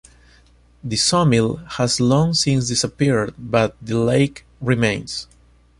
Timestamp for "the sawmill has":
0.83-1.99